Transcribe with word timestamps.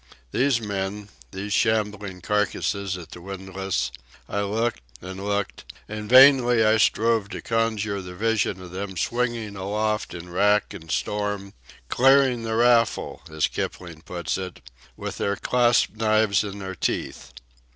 These 0.31 0.59
men, 0.59 1.09
these 1.29 1.53
shambling 1.53 2.21
carcasses 2.21 2.97
at 2.97 3.11
the 3.11 3.21
windlass—I 3.21 4.41
looked, 4.41 4.81
and 4.99 5.23
looked, 5.23 5.63
and 5.87 6.09
vainly 6.09 6.65
I 6.65 6.77
strove 6.77 7.29
to 7.29 7.41
conjure 7.43 8.01
the 8.01 8.15
vision 8.15 8.59
of 8.63 8.71
them 8.71 8.97
swinging 8.97 9.55
aloft 9.55 10.15
in 10.15 10.31
rack 10.31 10.73
and 10.73 10.89
storm, 10.89 11.53
"clearing 11.87 12.41
the 12.41 12.55
raffle," 12.55 13.21
as 13.29 13.47
Kipling 13.47 14.01
puts 14.01 14.39
it, 14.39 14.61
"with 14.97 15.19
their 15.19 15.35
clasp 15.35 15.95
knives 15.95 16.43
in 16.43 16.57
their 16.57 16.73
teeth." 16.73 17.31